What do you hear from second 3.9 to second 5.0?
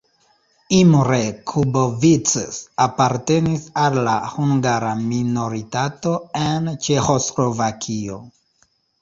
la hungara